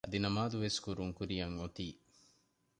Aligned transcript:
އަދި 0.05 0.17
ނަމާދުވެސް 0.25 0.79
ކުރަން 0.83 1.13
ކުރިޔަށް 1.17 1.57
އޮތީ 1.59 1.87